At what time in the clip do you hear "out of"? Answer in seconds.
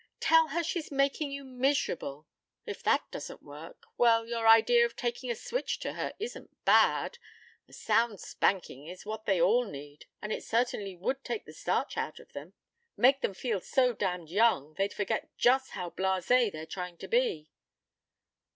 11.97-12.33